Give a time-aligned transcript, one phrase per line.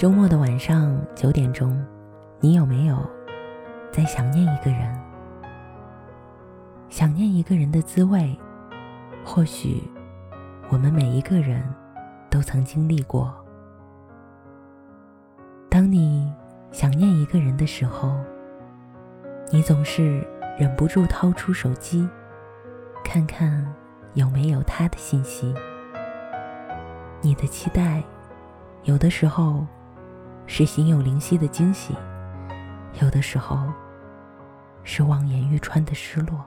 [0.00, 1.78] 周末的晚上九点钟，
[2.40, 2.96] 你有没有
[3.92, 4.98] 在想念一个人？
[6.88, 8.34] 想念一个人的滋味，
[9.22, 9.82] 或许
[10.70, 11.62] 我们每一个人
[12.30, 13.30] 都曾经历过。
[15.68, 16.32] 当你
[16.72, 18.16] 想念一个人的时候，
[19.52, 20.26] 你总是
[20.58, 22.08] 忍不住掏出手机，
[23.04, 23.70] 看看
[24.14, 25.54] 有没有他的信息。
[27.20, 28.02] 你的期待，
[28.84, 29.66] 有的时候
[30.52, 31.94] 是心有灵犀的惊喜，
[33.00, 33.56] 有的时候
[34.82, 36.44] 是望眼欲穿的失落。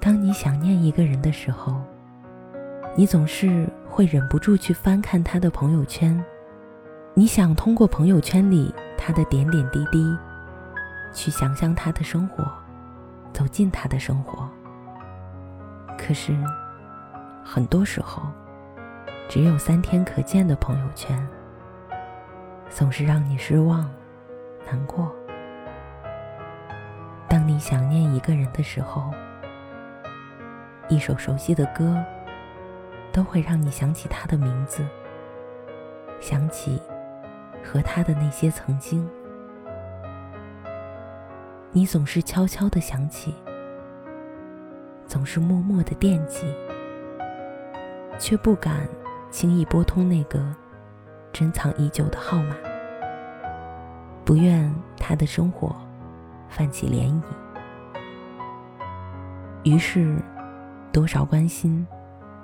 [0.00, 1.78] 当你想念一个人的时候，
[2.96, 6.18] 你总是会忍不住去翻看他的朋友圈，
[7.12, 10.16] 你想通过朋友圈里他的点点滴滴，
[11.12, 12.50] 去想象他的生活，
[13.30, 14.48] 走进他的生活。
[15.98, 16.34] 可是，
[17.44, 18.22] 很多时候。
[19.26, 21.26] 只有三天可见的朋友圈，
[22.76, 23.88] 总是让你失望、
[24.66, 25.14] 难过。
[27.28, 29.14] 当你想念一个人的时候，
[30.88, 32.04] 一首熟悉的歌，
[33.12, 34.84] 都会让你想起他的名字，
[36.18, 36.82] 想起
[37.62, 39.08] 和他的那些曾经。
[41.70, 43.32] 你总是悄悄的想起，
[45.06, 46.52] 总是默默的惦记，
[48.18, 48.88] 却不敢。
[49.30, 50.40] 轻易拨通那个
[51.32, 52.54] 珍藏已久的号码，
[54.24, 55.74] 不愿他的生活
[56.48, 57.22] 泛起涟漪。
[59.64, 60.16] 于是，
[60.92, 61.86] 多少关心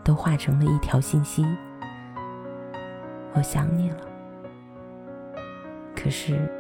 [0.05, 1.45] 都化成了一条信息
[3.35, 3.99] ：“我想你了。”
[5.97, 6.51] 可是，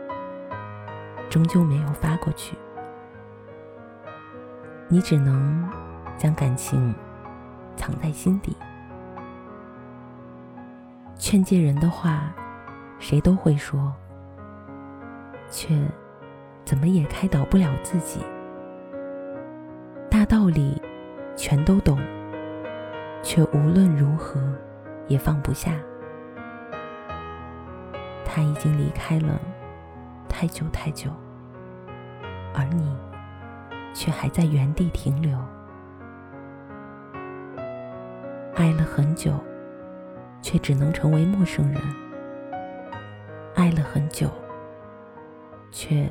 [1.28, 2.56] 终究没有发过去。
[4.88, 5.68] 你只能
[6.16, 6.94] 将感情
[7.76, 8.56] 藏在心底。
[11.16, 12.32] 劝诫人的话，
[12.98, 13.92] 谁都会说，
[15.50, 15.76] 却
[16.64, 18.20] 怎么也开导不了自己。
[20.08, 20.80] 大道理
[21.36, 21.98] 全都懂，
[23.22, 24.40] 却无论如何
[25.08, 25.72] 也放不下。
[28.24, 29.38] 他已经离开了
[30.28, 31.10] 太久太久，
[32.54, 32.96] 而你
[33.92, 35.36] 却还在原地停留，
[38.54, 39.32] 爱了很久。
[40.42, 41.78] 却只能成为陌生人，
[43.54, 44.30] 爱了很久，
[45.70, 46.08] 却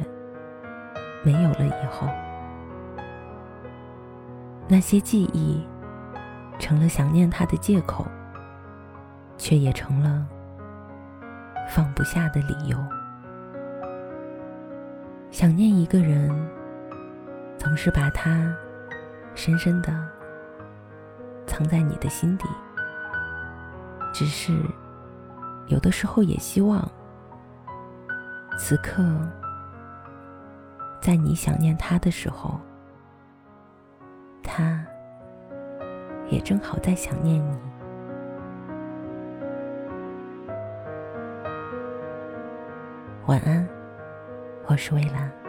[1.23, 2.07] 没有了以后。
[4.67, 5.65] 那些记忆
[6.59, 8.05] 成了想念他的借口，
[9.37, 10.25] 却也成了
[11.69, 12.77] 放不下的理由。
[15.31, 16.29] 想念一个人，
[17.57, 18.53] 总是把他
[19.33, 20.07] 深深的
[21.47, 22.47] 藏在你的心底。
[24.13, 24.53] 只是，
[25.67, 26.87] 有的时候也希望，
[28.57, 29.03] 此刻，
[31.01, 32.59] 在你想念他的时候，
[34.43, 34.85] 他
[36.29, 37.57] 也正好在想念你。
[43.25, 43.67] 晚安，
[44.67, 45.48] 我是微蓝。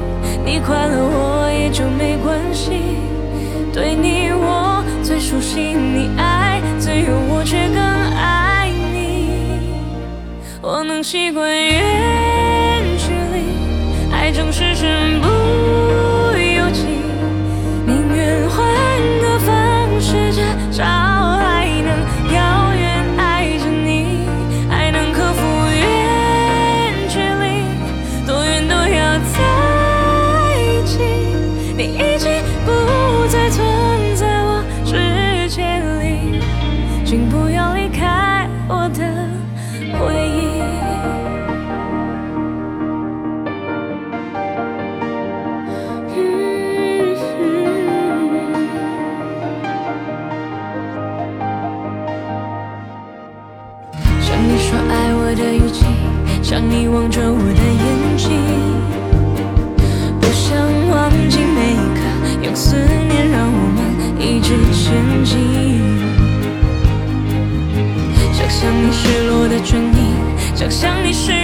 [0.65, 2.71] 快乐我也就没关系。
[3.73, 9.29] 对你我最熟悉，你爱自由我却更爱你。
[10.61, 11.49] 我能习惯
[55.35, 55.85] 的语气
[56.41, 58.29] 想你望着我的眼睛
[60.19, 60.57] 不想
[60.89, 62.01] 忘记每一刻
[62.43, 63.79] 用思念让我们
[64.19, 65.39] 一直前进。
[68.33, 71.40] 想象你失落的唇印想象你失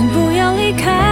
[0.00, 1.09] 请不要离开。